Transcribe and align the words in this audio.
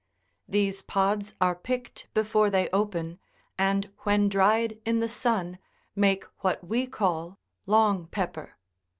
These 0.49 0.81
pods 0.81 1.35
are 1.39 1.53
picked 1.53 2.07
before 2.15 2.49
they 2.49 2.69
open, 2.73 3.19
and 3.55 3.91
when 3.99 4.29
dried 4.29 4.79
in 4.83 4.99
the 4.99 5.07
sun, 5.07 5.59
make 5.95 6.23
what 6.39 6.63
we 6.65 6.87
call" 6.87 7.37
long 7.77 8.07
pepper." 8.07 8.57